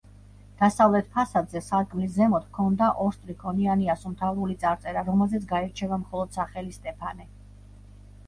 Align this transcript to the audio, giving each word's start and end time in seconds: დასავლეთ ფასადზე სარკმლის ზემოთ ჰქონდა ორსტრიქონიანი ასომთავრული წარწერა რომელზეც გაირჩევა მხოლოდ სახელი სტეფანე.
დასავლეთ 0.59 1.09
ფასადზე 1.15 1.59
სარკმლის 1.65 2.13
ზემოთ 2.13 2.47
ჰქონდა 2.47 2.87
ორსტრიქონიანი 3.03 3.91
ასომთავრული 3.95 4.57
წარწერა 4.63 5.03
რომელზეც 5.09 5.45
გაირჩევა 5.51 5.99
მხოლოდ 6.05 6.33
სახელი 6.39 6.75
სტეფანე. 6.79 7.29